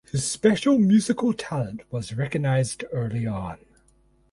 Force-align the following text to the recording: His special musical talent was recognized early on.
His 0.11 0.25
special 0.25 0.79
musical 0.79 1.31
talent 1.31 1.83
was 1.91 2.15
recognized 2.15 2.83
early 2.91 3.27
on. 3.27 3.59